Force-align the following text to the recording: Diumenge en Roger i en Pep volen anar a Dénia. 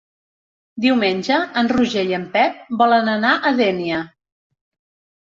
Diumenge 0.85 1.35
en 1.61 1.67
Roger 1.75 2.05
i 2.11 2.15
en 2.17 2.25
Pep 2.37 2.55
volen 2.79 3.11
anar 3.13 3.33
a 3.35 3.53
Dénia. 3.61 4.01